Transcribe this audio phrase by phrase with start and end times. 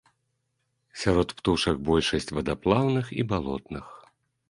[1.01, 3.97] Сярод птушак большасць вадаплаўных і балотных.